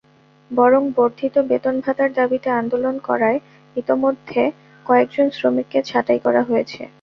বরং 0.51 0.83
বর্ধিত 0.95 1.35
বেতন-ভাতার 1.49 2.09
দাবিতে 2.13 2.49
আন্দোলন 2.51 2.95
করায় 2.99 3.39
ইতিমধ্যে 3.75 4.41
কয়েকজন 4.85 5.27
শ্রমিককে 5.29 5.79
ছাঁটাই 5.89 6.19
করা 6.19 6.41
হয়েছে। 6.43 6.81